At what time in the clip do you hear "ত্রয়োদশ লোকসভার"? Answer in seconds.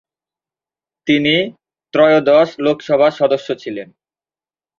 1.93-3.11